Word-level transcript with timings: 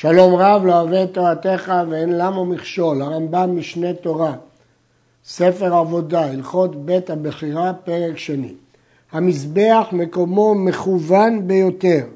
שלום 0.00 0.34
רב 0.34 0.64
לא 0.64 0.80
אוהב 0.80 0.92
את 0.92 1.14
תורתך 1.14 1.72
ואין 1.90 2.18
למה 2.18 2.44
מכשול, 2.44 3.02
הרמב"ם 3.02 3.56
משנה 3.56 3.94
תורה, 3.94 4.34
ספר 5.24 5.74
עבודה, 5.74 6.24
הלכות 6.24 6.86
בית 6.86 7.10
הבחירה, 7.10 7.72
פרק 7.84 8.18
שני. 8.18 8.54
המזבח 9.12 9.88
מקומו 9.92 10.54
מכוון 10.54 11.48
ביותר, 11.48 12.06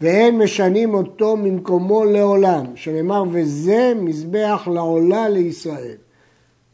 ואין 0.00 0.38
משנים 0.38 0.94
אותו 0.94 1.36
ממקומו 1.36 2.04
לעולם, 2.04 2.66
שנאמר 2.74 3.24
וזה 3.32 3.92
מזבח 3.96 4.68
לעולה 4.72 5.28
לישראל. 5.28 5.96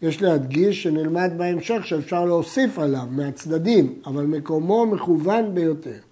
יש 0.03 0.23
להדגיש 0.23 0.83
שנלמד 0.83 1.31
בהמשך 1.37 1.87
שאפשר 1.87 2.25
להוסיף 2.25 2.79
עליו 2.79 3.07
מהצדדים, 3.11 3.95
אבל 4.07 4.25
מקומו 4.25 4.87
מכוון 4.87 5.55
ביותר. 5.55 6.10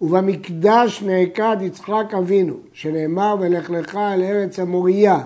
ובמקדש 0.00 1.02
נעקד 1.02 1.56
יצחק 1.60 2.14
אבינו, 2.18 2.54
שנאמר 2.72 3.36
ולך 3.40 3.70
לך 3.70 3.96
אל 3.96 4.22
ארץ 4.22 4.58
המוריה, 4.58 5.18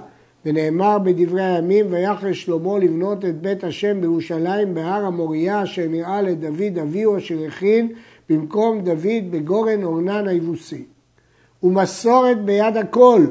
ונאמר 0.46 0.98
בדברי 0.98 1.44
הימים 1.44 1.86
ויחל 1.90 2.32
שלמה 2.32 2.78
לבנות 2.78 3.24
את 3.24 3.40
בית 3.40 3.64
השם 3.64 4.00
בירושלים 4.00 4.74
בהר 4.74 5.04
המוריה 5.04 5.62
אשר 5.62 5.86
נראה 5.88 6.22
לדוד 6.22 6.78
אביהו 6.82 7.16
אשר 7.16 7.38
הכין 7.46 7.92
במקום 8.28 8.80
דוד 8.80 9.30
בגורן 9.30 9.84
אורנן 9.84 10.28
היבוסי. 10.28 10.84
ומסורת 11.62 12.44
ביד 12.44 12.76
הכל 12.76 13.26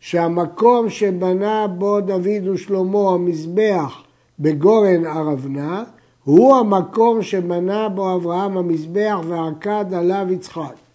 שהמקום 0.00 0.90
שבנה 0.90 1.66
בו 1.66 2.00
דוד 2.00 2.48
ושלמה 2.52 3.10
המזבח 3.10 4.02
בגורן 4.40 5.06
ערבנה 5.06 5.84
הוא 6.24 6.56
המקום 6.56 7.22
שבנה 7.22 7.88
בו 7.88 8.14
אברהם 8.14 8.56
המזבח 8.56 9.18
ועקד 9.28 9.94
עליו 9.94 10.26
יצחק. 10.30 10.87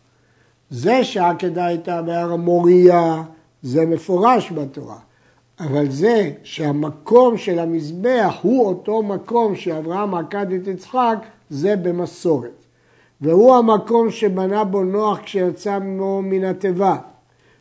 זה 0.74 1.04
שהעקדה 1.04 1.66
הייתה 1.66 2.02
בהר 2.02 2.34
המוריה, 2.34 3.24
זה 3.62 3.86
מפורש 3.86 4.52
בתורה. 4.52 4.98
אבל 5.60 5.92
זה 5.92 6.32
שהמקום 6.44 7.38
של 7.38 7.60
המזבח 7.60 8.36
הוא 8.42 8.68
אותו 8.68 9.04
מקום 9.04 9.56
שאברהם 9.56 10.16
עקד 10.16 10.52
את 10.52 10.68
יצחק, 10.68 11.18
זה 11.50 11.76
במסורת. 11.76 12.66
והוא 13.22 13.56
המקום 13.56 14.12
שבנה 14.12 14.64
בו 14.64 14.84
נוח 14.84 15.20
כשיצא 15.20 15.80
ממנו 15.80 16.22
מן 16.22 16.44
התיבה. 16.44 16.98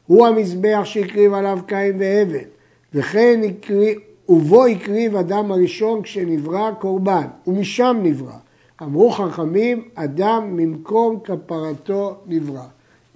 הוא 0.06 0.27
המזבח 0.27 0.81
שהקריב 0.84 1.33
עליו 1.33 1.58
קין 1.67 1.97
והבל, 1.98 2.45
וכן 2.95 3.41
הקריב, 3.48 3.98
ובו 4.29 4.67
הקריב 4.67 5.17
אדם 5.17 5.53
הראשון 5.53 6.03
כשנברא 6.03 6.70
קורבן, 6.79 7.27
ומשם 7.47 8.01
נברא. 8.03 8.39
אמרו 8.83 9.11
חכמים, 9.11 9.89
אדם 9.95 10.56
ממקום 10.56 11.19
כפרתו 11.25 12.17
נברא. 12.27 12.64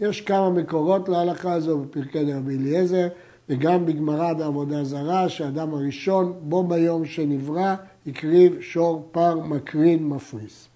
יש 0.00 0.20
כמה 0.20 0.50
מקורות 0.50 1.08
להלכה 1.08 1.52
הזו 1.52 1.78
בפרקי 1.78 2.32
רבי 2.32 2.56
אליעזר, 2.56 3.08
וגם 3.48 3.86
בגמרא 3.86 4.32
בעבודה 4.32 4.84
זרה, 4.84 5.28
שהאדם 5.28 5.74
הראשון, 5.74 6.32
בו 6.40 6.62
ביום 6.62 7.04
שנברא, 7.04 7.74
הקריב 8.06 8.60
שור 8.60 9.08
פר 9.12 9.38
מקרין 9.38 10.08
מפריס. 10.08 10.68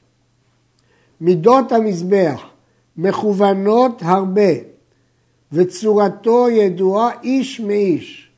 מידות 1.21 1.73
המזבח 1.73 2.43
מכוונות 2.97 4.03
הרבה, 4.05 4.51
וצורתו 5.53 6.51
ידועה 6.51 7.11
איש 7.23 7.61
מאיש. 7.61 8.31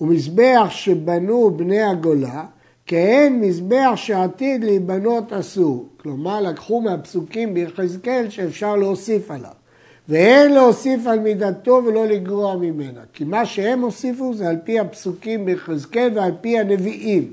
ומזבח 0.00 0.66
שבנו 0.70 1.50
בני 1.56 1.82
הגולה, 1.82 2.44
כהן 2.86 3.40
מזבח 3.40 3.92
שעתיד 3.96 4.64
להיבנות 4.64 5.32
אסור. 5.32 5.88
כלומר, 5.96 6.40
לקחו 6.40 6.80
מהפסוקים 6.80 7.54
ביחזקאל 7.54 8.30
שאפשר 8.30 8.76
להוסיף 8.76 9.30
עליו. 9.30 9.63
ואין 10.08 10.54
להוסיף 10.54 11.06
על 11.06 11.18
מידתו 11.18 11.82
ולא 11.86 12.06
לגרוע 12.06 12.56
ממנה. 12.56 13.00
כי 13.12 13.24
מה 13.24 13.46
שהם 13.46 13.80
הוסיפו 13.80 14.34
זה 14.34 14.48
על 14.48 14.56
פי 14.64 14.78
הפסוקים 14.78 15.44
ביחזקאל 15.44 16.10
ועל 16.14 16.32
פי 16.40 16.58
הנביאים. 16.58 17.30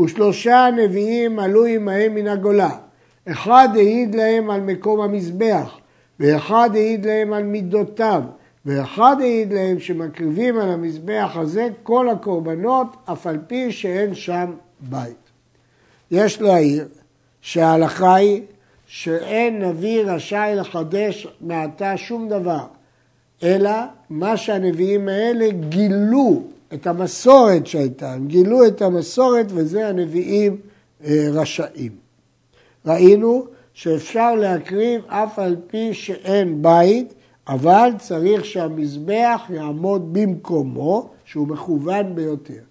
ושלושה 0.00 0.68
נביאים 0.76 1.38
עלו 1.38 1.64
עמהם 1.64 2.14
מן 2.14 2.26
הגולה. 2.26 2.70
אחד 3.28 3.68
העיד 3.74 4.14
להם 4.14 4.50
על 4.50 4.60
מקום 4.60 5.00
המזבח, 5.00 5.78
ואחד 6.20 6.70
העיד 6.74 7.06
להם 7.06 7.32
על 7.32 7.42
מידותיו, 7.42 8.22
ואחד 8.66 9.16
העיד 9.20 9.52
להם 9.52 9.80
שמקריבים 9.80 10.58
על 10.58 10.68
המזבח 10.68 11.32
הזה 11.34 11.68
כל 11.82 12.08
הקורבנות, 12.08 12.96
אף 13.04 13.26
על 13.26 13.38
פי 13.46 13.72
שאין 13.72 14.14
שם 14.14 14.52
בית. 14.80 15.16
יש 16.10 16.40
להעיר 16.40 16.88
שההלכה 17.40 18.14
היא 18.14 18.42
שאין 18.90 19.62
נביא 19.62 20.02
רשאי 20.04 20.52
לחדש 20.56 21.26
מעתה 21.40 21.96
שום 21.96 22.28
דבר, 22.28 22.66
אלא 23.42 23.70
מה 24.10 24.36
שהנביאים 24.36 25.08
האלה 25.08 25.48
גילו 25.50 26.42
את 26.74 26.86
המסורת 26.86 27.66
שהייתה, 27.66 28.12
הם 28.12 28.26
גילו 28.26 28.66
את 28.66 28.82
המסורת 28.82 29.46
וזה 29.48 29.88
הנביאים 29.88 30.56
אה, 31.04 31.26
רשאים. 31.32 31.92
ראינו 32.86 33.44
שאפשר 33.72 34.34
להקריב 34.34 35.02
אף 35.06 35.38
על 35.38 35.56
פי 35.66 35.94
שאין 35.94 36.62
בית, 36.62 37.14
אבל 37.48 37.90
צריך 37.98 38.44
שהמזבח 38.44 39.42
יעמוד 39.50 40.12
במקומו, 40.12 41.08
שהוא 41.24 41.48
מכוון 41.48 42.14
ביותר. 42.14 42.67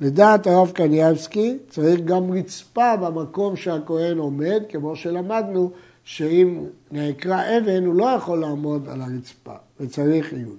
לדעת 0.00 0.46
הרב 0.46 0.70
קניאבסקי 0.70 1.58
צריך 1.68 2.00
גם 2.00 2.32
רצפה 2.32 2.96
במקום 2.96 3.56
שהכהן 3.56 4.18
עומד, 4.18 4.62
כמו 4.68 4.96
שלמדנו 4.96 5.70
שאם 6.04 6.64
נעקרה 6.90 7.58
אבן 7.58 7.84
הוא 7.84 7.94
לא 7.94 8.04
יכול 8.04 8.40
לעמוד 8.40 8.88
על 8.88 9.02
הרצפה, 9.02 9.54
וצריך 9.80 10.32
עיון. 10.32 10.56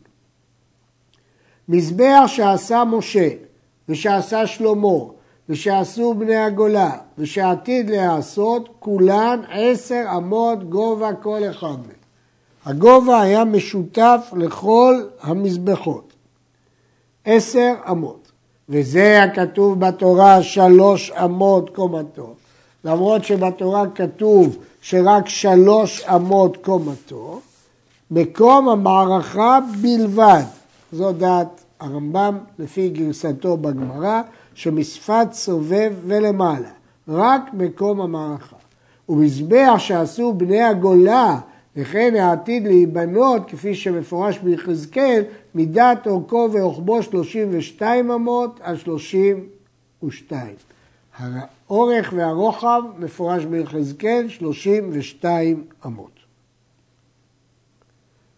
מזבח 1.69 2.23
שעשה 2.27 2.83
משה 2.83 3.29
ושעשה 3.89 4.47
שלמה 4.47 4.97
ושעשו 5.49 6.13
בני 6.13 6.35
הגולה 6.35 6.97
ושעתיד 7.17 7.89
להיעשות, 7.89 8.69
כולן 8.79 9.41
עשר 9.51 10.03
אמות 10.17 10.69
גובה 10.69 11.13
כל 11.13 11.39
אחד 11.49 11.67
מהם. 11.67 11.97
הגובה 12.65 13.21
היה 13.21 13.45
משותף 13.45 14.33
לכל 14.37 15.03
המזבחות. 15.21 16.13
עשר 17.25 17.73
אמות. 17.91 18.26
וזה 18.69 19.23
הכתוב 19.23 19.79
בתורה 19.79 20.43
שלוש 20.43 21.11
אמות 21.11 21.75
קומתו. 21.75 22.33
למרות 22.83 23.23
שבתורה 23.23 23.83
כתוב 23.95 24.57
שרק 24.81 25.29
שלוש 25.29 26.05
אמות 26.15 26.57
קומתו, 26.57 27.39
מקום 28.11 28.69
המערכה 28.69 29.59
בלבד. 29.81 30.43
זו 30.91 31.11
דעת 31.11 31.63
הרמב"ם 31.79 32.37
לפי 32.59 32.89
גרסתו 32.89 33.57
בגמרא, 33.57 34.21
שמשפת 34.53 35.27
סובב 35.31 35.93
ולמעלה, 36.05 36.69
רק 37.07 37.41
מקום 37.53 38.01
המערכה. 38.01 38.55
ומזבח 39.09 39.75
שעשו 39.77 40.33
בני 40.33 40.61
הגולה 40.63 41.37
וכן 41.77 42.15
העתיד 42.15 42.67
להיבנות, 42.67 43.49
כפי 43.49 43.75
שמפורש 43.75 44.37
ביחזקאל, 44.37 45.23
מידת 45.55 46.07
אורכו 46.07 46.49
ורוחבו 46.53 47.03
32 47.03 48.11
אמות 48.11 48.59
על 48.63 48.77
32. 48.77 50.55
האורך 51.17 52.13
והרוחב 52.15 52.81
מפורש 52.97 53.45
ביחזקאל 53.45 54.29
32 54.29 55.63
אמות. 55.85 56.11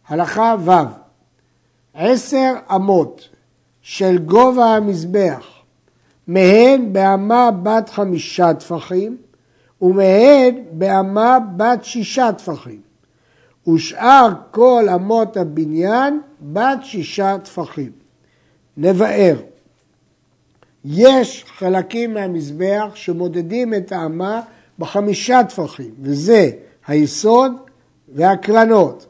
הלכה 0.08 0.56
ו' 0.66 0.72
עשר 1.94 2.54
אמות 2.76 3.30
של 3.82 4.18
גובה 4.18 4.76
המזבח, 4.76 5.48
מהן 6.28 6.94
באמה 6.94 7.50
בת 7.64 7.90
חמישה 7.90 8.54
טפחים 8.54 9.18
ומהן 9.82 10.64
באמה 10.72 11.38
בת 11.58 11.84
שישה 11.84 12.32
טפחים. 12.32 12.89
ושאר 13.74 14.30
כל 14.52 14.85
אמות 14.96 15.38
הבניין 15.38 16.22
בת 16.41 16.80
שישה 16.84 17.38
טפחים. 17.44 17.91
נבאר, 18.78 19.35
יש 20.85 21.46
חלקים 21.58 22.14
מהמזבח 22.14 22.91
שמודדים 22.94 23.73
את 23.73 23.91
האמה 23.91 24.41
בחמישה 24.79 25.41
טפחים, 25.49 25.91
וזה 26.02 26.49
היסוד 26.88 27.52
והקרנות. 28.16 29.05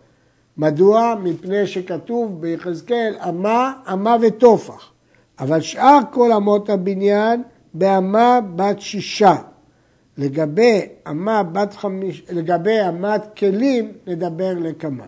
מדוע? 0.57 1.15
מפני 1.23 1.67
שכתוב 1.67 2.41
ביחזקאל 2.41 3.15
אמה, 3.29 3.73
אמה 3.93 4.15
וטופח. 4.21 4.91
אבל 5.39 5.61
שאר 5.61 5.99
כל 6.11 6.31
אמות 6.31 6.69
הבניין 6.69 7.43
באמה 7.73 8.39
בת 8.55 8.81
שישה. 8.81 9.35
לגבי 10.19 10.81
אמה 11.09 11.43
בת 11.43 11.73
חמיש, 11.73 12.23
לגבי 12.29 12.77
אמת 12.89 13.37
כלים 13.37 13.91
נדבר 14.07 14.53
לקמן. 14.59 15.05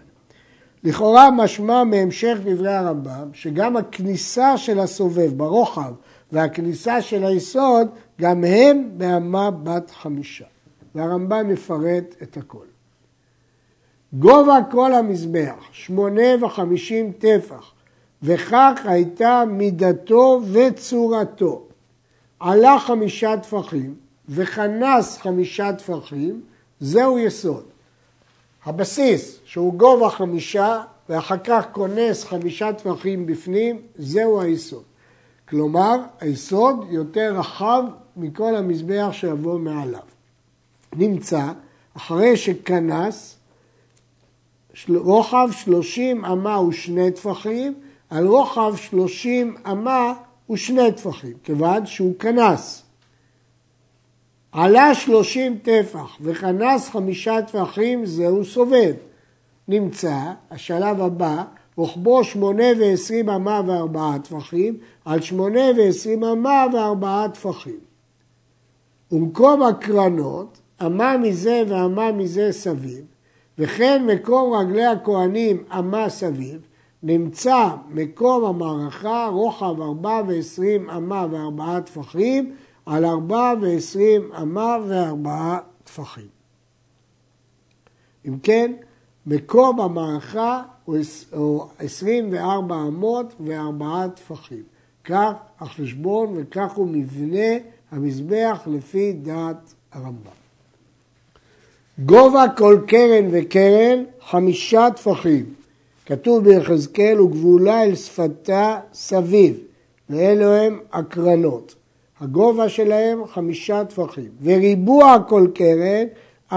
לכאורה 0.83 1.31
משמע 1.31 1.83
מהמשך 1.83 2.37
דברי 2.43 2.73
הרמב"ם 2.73 3.29
שגם 3.33 3.77
הכניסה 3.77 4.57
של 4.57 4.79
הסובב 4.79 5.37
ברוחב 5.37 5.93
והכניסה 6.31 7.01
של 7.01 7.25
היסוד 7.25 7.87
גם 8.21 8.43
הם 8.43 8.89
באמה 8.97 9.51
בת 9.51 9.91
חמישה. 9.91 10.45
והרמב"ם 10.95 11.47
מפרט 11.47 12.15
את 12.23 12.37
הכל. 12.37 12.65
גובה 14.13 14.59
כל 14.71 14.93
המזבח, 14.93 15.55
שמונה 15.71 16.45
וחמישים 16.45 17.11
טפח, 17.11 17.71
וכך 18.23 18.81
הייתה 18.85 19.43
מידתו 19.47 20.41
וצורתו. 20.51 21.63
עלה 22.39 22.79
חמישה 22.79 23.37
טפחים 23.37 23.95
וכנס 24.33 25.17
חמישה 25.17 25.73
טפחים, 25.73 26.41
זהו 26.79 27.19
יסוד. 27.19 27.63
הבסיס, 28.65 29.39
שהוא 29.45 29.73
גובה 29.73 30.09
חמישה, 30.09 30.81
ואחר 31.09 31.37
כך 31.37 31.65
כונס 31.71 32.23
חמישה 32.23 32.73
טפחים 32.73 33.25
בפנים, 33.25 33.81
זהו 33.95 34.41
היסוד. 34.41 34.83
כלומר, 35.49 35.95
היסוד 36.19 36.85
יותר 36.89 37.35
רחב 37.39 37.83
מכל 38.17 38.55
המזבח 38.55 39.09
שיבוא 39.11 39.59
מעליו. 39.59 39.99
נמצא, 40.95 41.51
אחרי 41.97 42.37
שכנס, 42.37 43.35
רוחב 44.87 45.49
שלושים 45.51 46.25
אמה 46.25 46.61
ושני 46.61 47.11
טפחים, 47.11 47.73
על 48.09 48.27
רוחב 48.27 48.73
שלושים 48.75 49.55
אמה 49.71 50.13
ושני 50.51 50.91
טפחים, 50.91 51.33
כיוון 51.43 51.85
שהוא 51.85 52.19
כנס. 52.19 52.83
עלה 54.51 54.95
שלושים 54.95 55.57
טפח 55.57 56.17
וכנס 56.21 56.89
חמישה 56.89 57.41
טפחים, 57.41 58.05
זהו 58.05 58.45
סובב. 58.45 58.93
נמצא, 59.67 60.17
השלב 60.51 61.01
הבא, 61.01 61.43
רוחבו 61.75 62.23
שמונה 62.23 62.63
ועשרים 62.79 63.29
אמה 63.29 63.61
וארבעה 63.67 64.19
טפחים, 64.19 64.77
על 65.05 65.21
שמונה 65.21 65.61
ועשרים 65.77 66.23
אמה 66.23 66.65
וארבעה 66.73 67.29
טפחים. 67.29 67.79
ומקום 69.11 69.63
הקרנות, 69.63 70.57
אמה 70.85 71.17
מזה 71.17 71.63
ואמה 71.67 72.11
מזה 72.11 72.51
סביב, 72.51 73.05
וכן 73.57 74.05
מקום 74.05 74.53
רגלי 74.53 74.85
הכהנים 74.85 75.63
אמה 75.79 76.09
סביב, 76.09 76.67
נמצא 77.03 77.67
מקום 77.89 78.45
המערכה 78.45 79.29
רוחב 79.31 79.81
ארבע 79.81 80.21
ועשרים 80.27 80.89
אמה 80.89 81.27
וארבעה 81.31 81.81
טפחים 81.81 82.53
על 82.85 83.05
ארבע 83.05 83.53
ועשרים 83.61 84.33
אמה 84.41 84.77
וארבעה 84.87 85.59
טפחים. 85.83 86.27
אם 88.27 88.39
כן, 88.43 88.71
מקום 89.25 89.81
המערכה 89.81 90.63
הוא 90.85 91.65
עשרים 91.79 92.29
וארבע 92.31 92.75
אמות 92.75 93.33
וארבעה 93.39 94.09
טפחים. 94.09 94.63
כך 95.03 95.31
החשבון 95.59 96.33
וכך 96.35 96.71
הוא 96.71 96.87
מבנה 96.87 97.57
המזבח 97.91 98.61
לפי 98.67 99.13
דעת 99.13 99.73
הרמב"ם. 99.91 100.41
גובה 102.05 102.45
כל 102.57 102.77
קרן 102.87 103.27
וקרן 103.31 104.03
חמישה 104.21 104.87
טפחים. 104.95 105.45
כתוב 106.05 106.43
ביחזקאל 106.43 107.21
וגבולה 107.21 107.83
אל 107.83 107.95
שפתה 107.95 108.79
סביב, 108.93 109.59
ואלו 110.09 110.53
הם 110.53 110.79
הקרנות. 110.93 111.75
הגובה 112.21 112.69
שלהם 112.69 113.27
חמישה 113.27 113.85
טפחים. 113.85 114.29
וריבוע 114.43 115.17
כל 115.27 115.47
קרן 115.53 116.05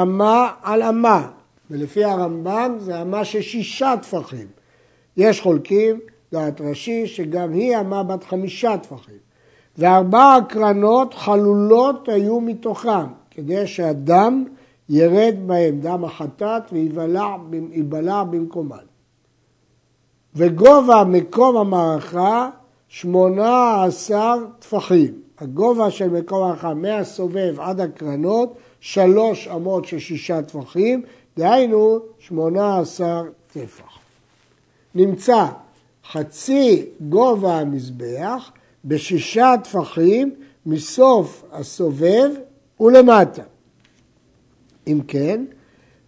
אמה 0.03 0.51
על 0.63 0.83
אמה, 0.83 1.29
ולפי 1.71 2.05
הרמב"ם 2.05 2.77
זה 2.79 3.03
אמה 3.03 3.25
שישה 3.25 3.95
טפחים. 4.03 4.47
יש 5.17 5.41
חולקים, 5.41 6.01
דעת 6.33 6.61
רש"י, 6.61 7.07
שגם 7.07 7.53
היא 7.53 7.77
אמה 7.81 8.03
בת 8.03 8.25
חמישה 8.25 8.79
טפחים. 8.79 9.19
וארבע 9.79 10.35
הקרנות 10.35 11.15
חלולות 11.15 12.09
היו 12.09 12.41
מתוכם, 12.41 13.07
כדי 13.31 13.67
שהדם 13.67 14.45
ירד 14.89 15.35
בהם, 15.47 15.81
דם 15.81 16.05
החטאת, 16.05 16.63
וייבלע 16.73 18.25
במקומן. 18.25 18.77
וגובה 20.35 21.05
מקום 21.05 21.57
המערכה 21.57 22.51
שמונה 22.89 23.85
עשר 23.85 24.45
טפחים. 24.59 25.24
הגובה 25.39 25.91
של 25.91 26.09
מקום 26.09 26.43
המערכה 26.43 26.75
מהסובב 26.75 27.55
עד 27.61 27.81
הקרנות, 27.81 28.55
שלוש 28.81 29.49
אמות 29.49 29.85
של 29.85 29.99
שישה 29.99 30.43
טפחים, 30.43 31.03
דהיינו 31.37 31.99
שמונה 32.19 32.79
עשר 32.79 33.23
טפח. 33.53 33.99
נמצא 34.95 35.47
חצי 36.11 36.87
גובה 37.01 37.59
המזבח 37.61 38.51
בשישה 38.85 39.55
טפחים 39.65 40.35
מסוף 40.67 41.45
הסובב 41.53 42.31
ולמטה. 42.81 43.43
אם 44.87 45.01
כן, 45.09 45.45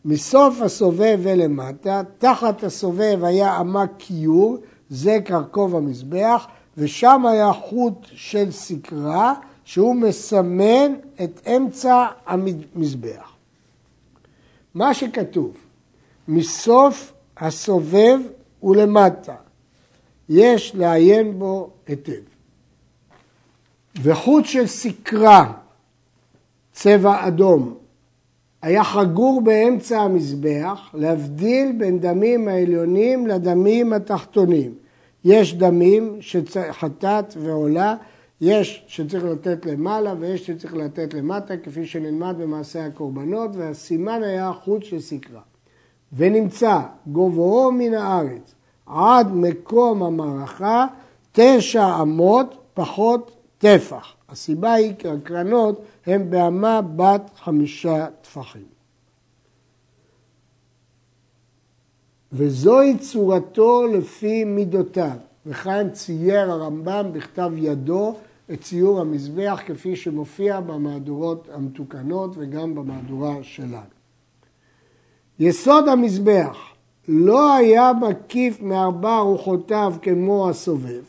מסוף 0.05 0.61
הסובב 0.63 1.19
ולמטה, 1.23 2.03
תחת 2.19 2.65
הסובב 2.65 3.25
היה 3.25 3.61
אמה 3.61 3.85
כיור, 3.99 4.59
זה 4.91 5.19
קרקוב 5.25 5.77
המזבח, 5.77 6.47
ושם 6.77 7.27
היה 7.27 7.53
חוט 7.53 8.07
של 8.13 8.51
סקרה, 8.51 9.35
שהוא 9.65 9.97
מסמן 9.97 10.95
את 11.25 11.49
אמצע 11.57 12.07
המזבח. 12.27 13.33
מה 14.75 14.95
שכתוב, 14.95 15.57
מסוף 16.29 17.13
הסובב 17.37 18.19
ולמטה, 18.63 19.35
יש 20.29 20.75
לעיין 20.75 21.39
בו 21.39 21.71
היטב. 21.87 22.13
וחוט 24.03 24.45
של 24.45 24.67
סקרה, 24.67 25.53
צבע 26.73 27.27
אדום, 27.29 27.75
היה 28.63 28.85
חגור 28.85 29.41
באמצע 29.41 30.01
המזבח 30.01 30.91
להבדיל 30.95 31.73
בין 31.79 31.99
דמים 31.99 32.49
העליונים 32.49 33.27
לדמים 33.27 33.93
התחתונים. 33.93 34.75
יש 35.27 35.55
דמים 35.55 36.19
שחטאת 36.21 37.35
ועולה, 37.37 37.95
יש 38.41 38.85
שצריך 38.87 39.25
לתת 39.25 39.67
למעלה 39.67 40.15
ויש 40.19 40.47
שצריך 40.47 40.75
לתת 40.75 41.15
למטה, 41.15 41.57
כפי 41.57 41.87
שנלמד 41.87 42.35
במעשה 42.39 42.87
הקורבנות, 42.87 43.51
והסימן 43.57 44.23
היה 44.23 44.53
חוט 44.53 44.85
של 44.85 45.01
סקרה. 45.01 45.41
ונמצא 46.13 46.81
גובהו 47.07 47.73
מן 47.73 47.95
הארץ 47.95 48.55
עד 48.87 49.35
מקום 49.35 50.03
המערכה 50.03 50.87
תשע 51.33 52.03
אמות 52.03 52.57
פחות 52.75 53.37
טפח. 53.59 54.15
הסיבה 54.29 54.73
היא 54.73 54.95
כי 54.99 55.09
הקרנות 55.09 55.83
הן 56.07 56.31
באמה 56.31 56.81
בת 56.83 57.31
חמישה 57.37 58.07
טפחים. 58.23 58.76
וזוהי 62.37 62.99
צורתו 62.99 63.87
לפי 63.87 64.45
מידותיו, 64.45 65.17
וכאן 65.47 65.91
צייר 65.93 66.51
הרמב"ם 66.51 67.07
בכתב 67.13 67.51
ידו 67.57 68.15
את 68.53 68.61
ציור 68.61 69.01
המזבח 69.01 69.61
כפי 69.67 69.97
שמופיע 69.97 70.61
במהדורות 70.61 71.49
המתוקנות 71.55 72.31
וגם 72.39 72.75
במהדורה 72.75 73.35
שלנו. 73.43 73.97
יסוד 75.39 75.89
המזבח 75.89 76.59
לא 77.09 77.55
היה 77.55 77.93
מקיף 77.93 78.63
מארבע 78.63 79.19
רוחותיו 79.19 79.95
כמו 80.03 80.49
הסובב, 80.49 81.03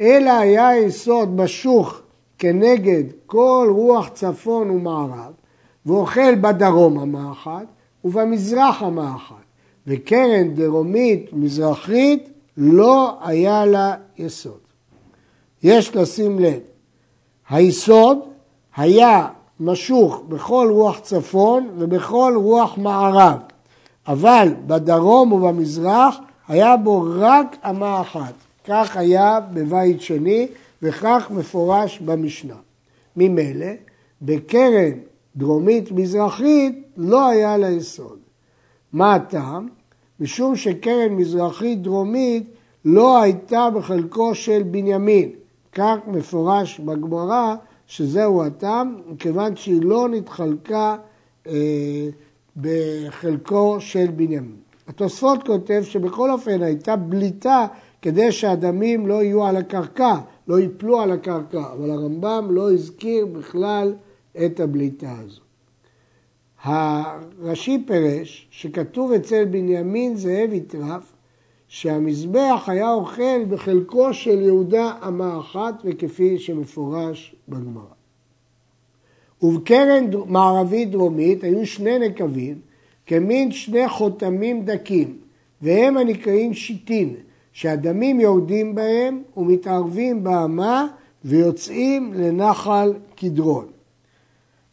אלא 0.00 0.30
היה 0.30 0.76
יסוד 0.76 1.36
משוך 1.36 2.00
כנגד 2.38 3.04
כל 3.26 3.68
רוח 3.70 4.08
צפון 4.08 4.70
ומערב, 4.70 5.32
ואוכל 5.86 6.34
בדרום 6.34 6.98
אמה 6.98 7.32
אחת 7.32 7.66
ובמזרח 8.04 8.82
אמה 8.82 9.16
אחת, 9.16 9.47
וקרן 9.88 10.54
דרומית 10.54 11.30
מזרחית 11.32 12.28
לא 12.56 13.18
היה 13.22 13.66
לה 13.66 13.94
יסוד. 14.18 14.58
יש 15.62 15.96
לשים 15.96 16.38
לב, 16.38 16.60
היסוד 17.48 18.18
היה 18.76 19.28
משוך 19.60 20.22
בכל 20.28 20.68
רוח 20.72 20.98
צפון 20.98 21.70
ובכל 21.78 22.32
רוח 22.36 22.78
מערב, 22.78 23.38
אבל 24.06 24.54
בדרום 24.66 25.32
ובמזרח 25.32 26.16
היה 26.48 26.76
בו 26.76 27.04
רק 27.18 27.56
אמה 27.70 28.00
אחת. 28.00 28.34
כך 28.64 28.96
היה 28.96 29.40
בבית 29.52 30.00
שני 30.00 30.46
וכך 30.82 31.28
מפורש 31.30 31.98
במשנה. 31.98 32.54
ממילא, 33.16 33.66
בקרן 34.22 34.92
דרומית-מזרחית 35.36 36.82
לא 36.96 37.28
היה 37.28 37.56
לה 37.56 37.70
יסוד. 37.70 38.18
מה 38.92 39.14
הטעם? 39.14 39.77
משום 40.20 40.56
שקרן 40.56 41.12
מזרחית-דרומית 41.12 42.44
לא 42.84 43.22
הייתה 43.22 43.68
בחלקו 43.74 44.34
של 44.34 44.62
בנימין. 44.62 45.30
כך 45.72 45.96
מפורש 46.06 46.80
בגמרא 46.80 47.54
שזהו 47.86 48.42
הטעם, 48.42 48.96
מכיוון 49.08 49.56
שהיא 49.56 49.82
לא 49.82 50.08
נתחלקה 50.08 50.96
אה, 51.46 52.08
בחלקו 52.56 53.76
של 53.80 54.06
בנימין. 54.16 54.56
התוספות 54.88 55.46
כותב 55.46 55.82
שבכל 55.84 56.30
אופן 56.30 56.62
הייתה 56.62 56.96
בליטה 56.96 57.66
כדי 58.02 58.32
שהדמים 58.32 59.06
לא 59.06 59.22
יהיו 59.22 59.46
על 59.46 59.56
הקרקע, 59.56 60.14
לא 60.48 60.60
ייפלו 60.60 61.00
על 61.00 61.12
הקרקע, 61.12 61.62
אבל 61.72 61.90
הרמב"ם 61.90 62.48
לא 62.50 62.72
הזכיר 62.72 63.26
בכלל 63.26 63.94
את 64.44 64.60
הבליטה 64.60 65.12
הזו. 65.18 65.47
הרש"י 66.68 67.84
פירש 67.86 68.48
שכתוב 68.50 69.12
אצל 69.12 69.44
בנימין 69.44 70.16
זאב 70.16 70.52
יטרף, 70.52 71.12
שהמזבח 71.68 72.64
היה 72.66 72.92
אוכל 72.92 73.44
בחלקו 73.48 74.14
של 74.14 74.40
יהודה 74.42 74.92
אמה 75.08 75.38
אחת 75.40 75.74
וכפי 75.84 76.38
שמפורש 76.38 77.34
בגמרא. 77.48 77.82
ובקרן 79.42 80.04
מערבית 80.26 80.90
דרומית 80.90 81.44
היו 81.44 81.66
שני 81.66 81.98
נקבים 81.98 82.58
כמין 83.06 83.52
שני 83.52 83.88
חותמים 83.88 84.64
דקים 84.64 85.18
והם 85.62 85.96
הנקראים 85.96 86.54
שיטין 86.54 87.14
שהדמים 87.52 88.20
יורדים 88.20 88.74
בהם 88.74 89.22
ומתערבים 89.36 90.24
באמה 90.24 90.86
ויוצאים 91.24 92.12
לנחל 92.14 92.92
קדרון. 93.16 93.77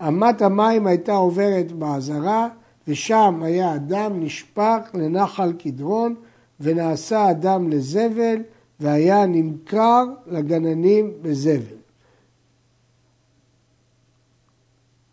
אמת 0.02 0.42
המים 0.42 0.88
הייתה 0.88 1.14
עוברת 1.14 1.72
בעזרה 1.72 2.48
ושם 2.88 3.40
היה 3.44 3.72
הדם 3.72 4.12
נשפך 4.16 4.80
לנחל 4.94 5.54
קדרון 5.54 6.16
ונעשה 6.60 7.28
הדם 7.28 7.70
לזבל 7.70 8.36
והיה 8.80 9.25
נמכר 9.25 10.04
לגננים 10.28 11.12
בזבל. 11.22 11.75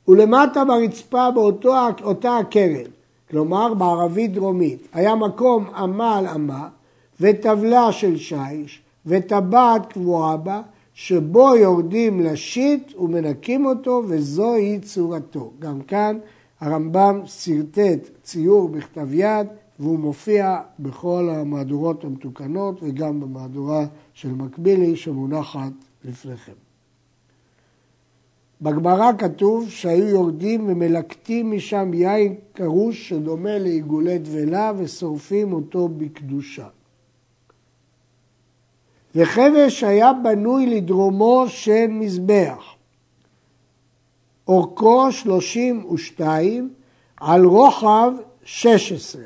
ולמטה 0.09 0.65
ברצפה 0.65 1.31
באותה 1.31 2.39
הקרן, 2.39 2.91
כלומר 3.31 3.75
בערבית 3.75 4.33
דרומית, 4.33 4.89
היה 4.93 5.15
מקום 5.15 5.67
אמה 5.75 6.19
על 6.19 6.27
אמה 6.27 6.69
וטבלה 7.21 7.93
של 7.93 8.17
שיש 8.17 8.83
וטבעת 9.07 9.93
קבועה 9.93 10.37
בה 10.37 10.63
שבו 10.95 11.57
יורדים 11.57 12.21
לשיט 12.21 12.95
ומנקים 12.99 13.67
אותו 13.67 14.03
וזוהי 14.09 14.81
צורתו. 14.81 15.53
גם 15.59 15.83
כאן 15.83 16.19
הרמב"ם 16.61 17.21
שרטט 17.27 18.11
ציור 18.23 18.69
בכתב 18.69 19.13
יד 19.13 19.47
והוא 19.79 19.99
מופיע 19.99 20.61
בכל 20.79 21.29
המהדורות 21.33 22.05
המתוקנות 22.05 22.83
וגם 22.83 23.21
במהדורה 23.21 23.87
של 24.15 24.33
מקבילי 24.33 24.97
שמונחת 24.97 25.73
לפניכם. 26.05 26.53
בגמרא 28.63 29.11
כתוב 29.19 29.71
שהיו 29.71 30.09
יורדים 30.09 30.69
ומלקטים 30.69 31.51
משם 31.51 31.95
יין 31.95 32.35
קרוש 32.53 33.09
שדומה 33.09 33.59
לעיגולי 33.59 34.19
דבלה 34.19 34.73
ושורפים 34.79 35.53
אותו 35.53 35.89
בקדושה. 35.89 36.67
וחבש 39.15 39.85
היה 39.85 40.13
בנוי 40.13 40.67
לדרומו 40.67 41.45
של 41.49 41.87
מזבח. 41.89 42.75
אורכו 44.49 45.13
32 45.13 46.75
על 47.17 47.45
רוחב 47.45 48.13
16. 48.45 49.23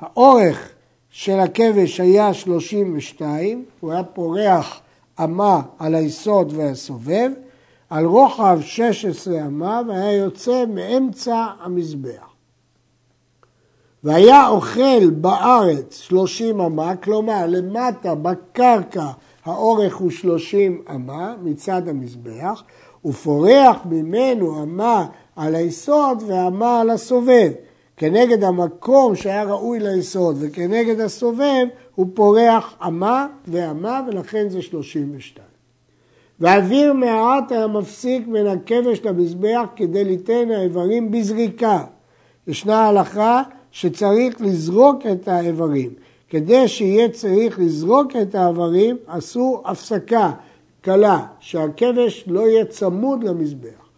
האורך 0.00 0.68
של 1.10 1.40
הכבש 1.40 2.00
היה 2.00 2.34
32, 2.34 3.64
הוא 3.80 3.92
היה 3.92 4.04
פורח 4.04 4.80
אמה 5.24 5.62
על 5.78 5.94
היסוד 5.94 6.52
והסובב, 6.56 7.30
על 7.90 8.04
רוחב 8.04 8.58
16 8.62 9.40
אמה 9.40 9.82
והיה 9.88 10.12
יוצא 10.12 10.64
מאמצע 10.74 11.46
המזבח. 11.60 12.33
והיה 14.04 14.48
אוכל 14.48 15.10
בארץ 15.10 16.00
30 16.00 16.60
אמה, 16.60 16.96
כלומר 16.96 17.44
למטה 17.48 18.14
בקרקע 18.14 19.06
האורך 19.44 19.96
הוא 19.96 20.10
30 20.10 20.82
אמה 20.90 21.34
מצד 21.42 21.88
המזבח, 21.88 22.62
ופורח 23.04 23.76
ממנו 23.84 24.62
אמה 24.62 25.06
על 25.36 25.54
היסוד 25.54 26.22
ואמה 26.26 26.80
על 26.80 26.90
הסובב. 26.90 27.52
כנגד 27.96 28.44
המקום 28.44 29.16
שהיה 29.16 29.44
ראוי 29.44 29.80
ליסוד 29.80 30.36
וכנגד 30.40 31.00
הסובב, 31.00 31.66
הוא 31.94 32.06
פורח 32.14 32.74
אמה 32.86 33.26
ואמה 33.48 34.00
ולכן 34.08 34.48
זה 34.48 34.62
32. 34.62 35.46
ואוויר 36.40 36.92
מעט 36.92 37.52
היה 37.52 37.66
מפסיק 37.66 38.26
בין 38.26 38.46
הכבש 38.46 39.00
למזבח 39.04 39.64
כדי 39.76 40.04
ליתן 40.04 40.50
האיברים 40.50 41.10
בזריקה. 41.10 41.84
ישנה 42.46 42.88
הלכה 42.88 43.42
שצריך 43.74 44.40
לזרוק 44.40 45.06
את 45.12 45.28
האיברים. 45.28 45.90
כדי 46.28 46.68
שיהיה 46.68 47.08
צריך 47.08 47.58
לזרוק 47.58 48.16
את 48.22 48.34
האיברים, 48.34 48.96
עשו 49.06 49.62
הפסקה 49.64 50.32
קלה, 50.80 51.26
שהכבש 51.40 52.24
לא 52.26 52.40
יהיה 52.40 52.64
צמוד 52.64 53.24
למזבח. 53.24 53.88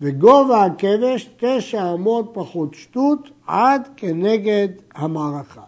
וגובה 0.00 0.64
הכבש 0.64 1.28
תשע 1.36 1.92
אמות 1.92 2.30
פחות 2.32 2.74
שטות 2.74 3.30
עד 3.46 3.88
כנגד 3.96 4.68
המערכה. 4.94 5.62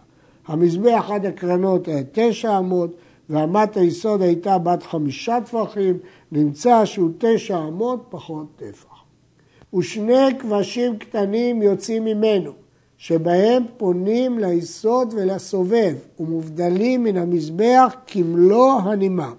המזבח 0.47 1.05
עד 1.09 1.25
הקרנות 1.25 1.87
היה 1.87 2.03
תשע 2.11 2.59
אמות 2.59 2.91
ואמת 3.29 3.77
היסוד 3.77 4.21
הייתה 4.21 4.57
בת 4.57 4.83
חמישה 4.83 5.37
טפחים, 5.45 5.97
נמצא 6.31 6.85
שהוא 6.85 7.09
תשע 7.17 7.57
אמות 7.57 8.05
פחות 8.09 8.45
טפח. 8.55 9.03
ושני 9.73 10.39
כבשים 10.39 10.97
קטנים 10.97 11.61
יוצאים 11.61 12.05
ממנו, 12.05 12.51
שבהם 12.97 13.63
פונים 13.77 14.39
ליסוד 14.39 15.13
ולסובב, 15.17 15.95
ומובדלים 16.19 17.03
מן 17.03 17.17
המזבח 17.17 17.95
כמלוא 18.07 18.73
הנימה. 18.73 19.31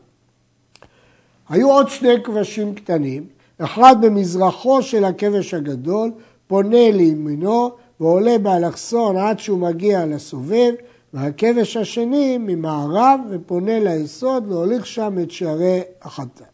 היו 1.48 1.70
עוד 1.70 1.88
שני 1.88 2.22
כבשים 2.24 2.74
קטנים, 2.74 3.26
אחד 3.58 3.96
במזרחו 4.00 4.82
של 4.82 5.04
הכבש 5.04 5.54
הגדול, 5.54 6.10
פונה 6.46 6.90
לימינו 6.90 7.70
ועולה 8.00 8.38
באלכסון 8.38 9.16
עד 9.16 9.38
שהוא 9.38 9.58
מגיע 9.58 10.06
לסובב, 10.06 10.72
והכבש 11.14 11.76
השני 11.76 12.38
ממערב 12.38 13.20
ופונה 13.30 13.80
ליסוד 13.80 14.48
להוליך 14.48 14.86
שם 14.86 15.16
את 15.22 15.30
שערי 15.30 15.80
החטא. 16.02 16.44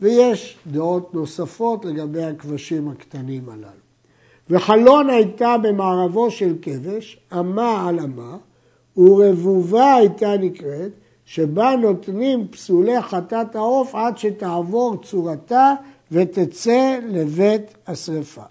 ויש 0.00 0.58
דעות 0.66 1.14
נוספות 1.14 1.84
לגבי 1.84 2.24
הכבשים 2.24 2.88
הקטנים 2.88 3.48
הללו. 3.48 3.89
וחלון 4.50 5.10
הייתה 5.10 5.56
במערבו 5.62 6.30
של 6.30 6.54
כבש, 6.62 7.18
אמה 7.38 7.88
על 7.88 8.00
אמה, 8.00 8.36
ורבובה 8.96 9.94
הייתה 9.94 10.36
נקראת, 10.36 10.90
שבה 11.24 11.76
נותנים 11.76 12.48
פסולי 12.48 13.02
חטאת 13.02 13.56
העוף 13.56 13.94
עד 13.94 14.18
שתעבור 14.18 14.96
צורתה 15.02 15.74
ותצא 16.12 16.98
לבית 17.08 17.74
השרפה. 17.86 18.42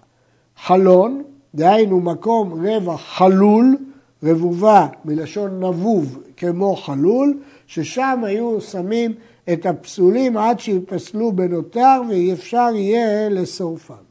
חלון, 0.56 1.22
דהיינו 1.54 2.00
מקום 2.00 2.66
רבע 2.66 2.96
חלול, 2.96 3.76
רבובה 4.22 4.86
מלשון 5.04 5.64
נבוב 5.64 6.18
כמו 6.36 6.76
חלול, 6.76 7.38
ששם 7.66 8.20
היו 8.24 8.60
שמים 8.60 9.14
את 9.52 9.66
הפסולים 9.66 10.36
עד 10.36 10.60
שיפסלו 10.60 11.32
בנותר 11.32 12.00
ואי 12.08 12.32
אפשר 12.32 12.68
יהיה 12.74 13.28
לשורפם. 13.28 14.09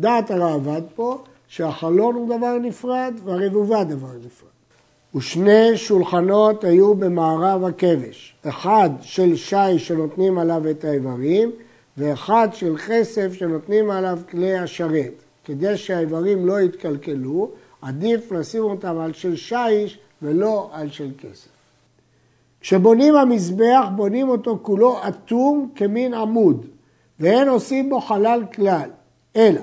דעת 0.00 0.30
הראב"ד 0.30 0.82
פה 0.94 1.18
שהחלון 1.48 2.14
הוא 2.14 2.36
דבר 2.36 2.58
נפרד 2.58 3.14
והרבובה 3.24 3.84
דבר 3.84 4.12
נפרד. 4.26 4.50
ושני 5.14 5.76
שולחנות 5.76 6.64
היו 6.64 6.94
במערב 6.94 7.64
הכבש, 7.64 8.34
אחד 8.48 8.90
של 9.02 9.36
שי 9.36 9.78
שנותנים 9.78 10.38
עליו 10.38 10.70
את 10.70 10.84
האיברים 10.84 11.50
ואחד 11.96 12.48
של 12.52 12.76
כסף 12.76 13.32
שנותנים 13.32 13.90
עליו 13.90 14.18
כלי 14.30 14.58
השרת. 14.58 15.12
כדי 15.44 15.76
שהאיברים 15.76 16.46
לא 16.46 16.60
יתקלקלו, 16.60 17.50
עדיף 17.82 18.32
לשים 18.32 18.62
אותם 18.62 18.98
על 18.98 19.12
של 19.12 19.36
שיש 19.36 19.98
ולא 20.22 20.70
על 20.72 20.90
של 20.90 21.10
כסף. 21.18 21.50
כשבונים 22.60 23.16
המזבח, 23.16 23.84
בונים 23.96 24.28
אותו 24.28 24.58
כולו 24.62 24.98
אטום 25.08 25.70
כמין 25.74 26.14
עמוד, 26.14 26.66
ואין 27.20 27.48
עושים 27.48 27.90
בו 27.90 28.00
חלל 28.00 28.42
כלל, 28.54 28.90
אלא 29.36 29.60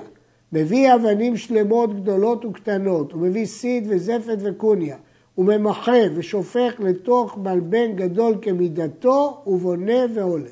מביא 0.52 0.94
אבנים 0.94 1.36
שלמות 1.36 2.00
גדולות 2.00 2.44
וקטנות, 2.44 3.14
ומביא 3.14 3.46
סיד 3.46 3.86
וזפת 3.88 4.38
וקוניה, 4.40 4.96
וממחה 5.38 5.96
ושופך 6.14 6.74
לתוך 6.78 7.38
מלבן 7.38 7.92
גדול 7.96 8.34
כמידתו, 8.42 9.42
ובונה 9.46 10.04
ועולה. 10.14 10.50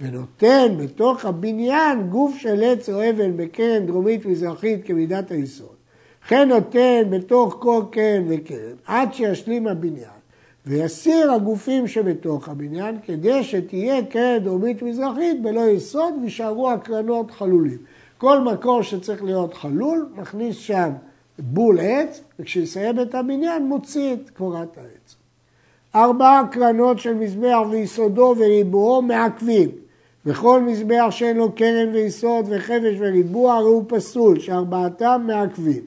ונותן 0.00 0.74
בתוך 0.78 1.24
הבניין 1.24 2.06
גוף 2.08 2.36
של 2.36 2.62
עץ 2.62 2.88
או 2.88 3.10
אבן 3.10 3.36
בקרן 3.36 3.86
דרומית 3.86 4.26
מזרחית 4.26 4.84
כמידת 4.84 5.30
היסוד. 5.30 5.74
וכן 6.24 6.48
נותן 6.48 7.02
בתוך 7.10 7.56
כל 7.60 7.82
קרן 7.90 8.22
וקרן 8.28 8.74
עד 8.86 9.14
שישלים 9.14 9.66
הבניין. 9.66 10.08
ויסיר 10.66 11.32
הגופים 11.32 11.88
שבתוך 11.88 12.48
הבניין 12.48 12.96
כדי 13.06 13.44
שתהיה 13.44 14.04
קרן 14.04 14.38
דרומית 14.38 14.82
מזרחית 14.82 15.42
בלא 15.42 15.68
יסוד 15.68 16.14
וישארו 16.22 16.70
הקרנות 16.70 17.30
חלולים. 17.30 17.78
כל 18.24 18.40
מקור 18.40 18.82
שצריך 18.82 19.24
להיות 19.24 19.54
חלול, 19.54 20.08
מכניס 20.16 20.56
שם 20.56 20.90
בול 21.38 21.78
עץ, 21.80 22.20
וכשיסיים 22.38 23.00
את 23.00 23.14
הבניין 23.14 23.66
מוציא 23.66 24.12
את 24.12 24.30
קורת 24.30 24.78
העץ. 24.78 25.16
ארבע 25.94 26.40
קרנות 26.50 26.98
של 26.98 27.14
מזבח 27.14 27.58
ויסודו 27.70 28.34
וריבועו 28.38 29.02
מעכבים, 29.02 29.70
וכל 30.26 30.60
מזבח 30.60 31.06
שאין 31.10 31.36
לו 31.36 31.52
קרן 31.52 31.88
ויסוד 31.92 32.44
וחבש 32.48 32.94
וריבוע 32.98 33.54
הרי 33.54 33.64
הוא 33.64 33.84
פסול, 33.88 34.40
שארבעתם 34.40 35.22
מעכבים. 35.26 35.82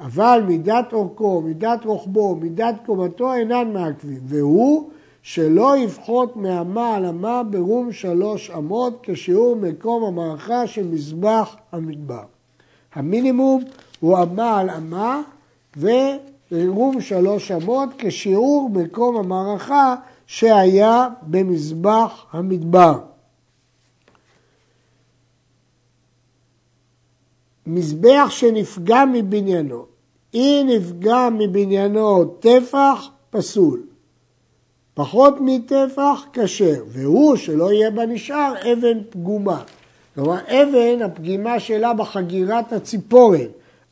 אבל 0.00 0.42
מידת 0.46 0.92
אורכו, 0.92 1.40
מידת 1.40 1.84
רוחבו, 1.84 2.34
מידת 2.34 2.74
קומתו 2.86 3.34
אינן 3.34 3.72
מעכבים, 3.72 4.20
והוא 4.24 4.90
שלא 5.22 5.76
יפחות 5.76 6.36
מאמה 6.36 6.94
על 6.96 7.06
אמה 7.06 7.42
ברום 7.42 7.92
שלוש 7.92 8.50
אמות 8.50 8.98
כשיעור 9.02 9.56
מקום 9.56 10.04
המערכה 10.04 10.66
של 10.66 10.86
מזבח 10.86 11.56
המדבר. 11.72 12.24
המינימום 12.94 13.64
הוא 14.00 14.18
אמה 14.22 14.58
על 14.58 14.70
אמה 14.70 15.22
ורום 16.52 17.00
שלוש 17.00 17.50
אמות 17.50 17.88
כשיעור 17.98 18.70
מקום 18.74 19.16
המערכה 19.16 19.94
שהיה 20.26 21.08
במזבח 21.22 22.24
המדבר. 22.32 22.98
מזבח 27.66 28.26
שנפגע 28.30 29.04
מבניינו, 29.12 29.86
אם 30.34 30.66
נפגע 30.68 31.28
מבניינו 31.32 32.24
טפח, 32.24 33.08
פסול. 33.30 33.87
פחות 34.98 35.34
מטפח, 35.40 36.26
כשר, 36.32 36.84
והוא 36.88 37.36
שלא 37.36 37.72
יהיה 37.72 37.90
בה 37.90 38.06
נשאר 38.06 38.54
אבן 38.72 38.98
פגומה. 39.10 39.62
כלומר, 40.14 40.38
אבן, 40.40 41.02
הפגימה 41.02 41.60
שלה 41.60 41.94
בחגירת 41.94 42.72
הציפורן, 42.72 43.46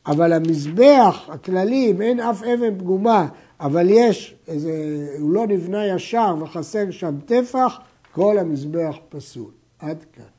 אבל 0.07 0.33
המזבח 0.33 1.25
הכללי, 1.27 1.91
אם 1.91 2.01
אין 2.01 2.19
אף 2.19 2.43
אבן 2.43 2.79
פגומה, 2.79 3.27
אבל 3.59 3.89
יש, 3.89 4.35
איזה, 4.47 4.71
הוא 5.19 5.33
לא 5.33 5.47
נבנה 5.47 5.87
ישר 5.87 6.35
וחסר 6.41 6.91
שם 6.91 7.15
טפח, 7.25 7.79
כל 8.11 8.37
המזבח 8.39 8.95
פסול. 9.09 9.51
עד 9.79 10.05
כאן. 10.13 10.36